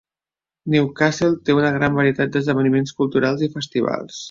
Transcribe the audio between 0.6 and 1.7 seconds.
Newcastle té una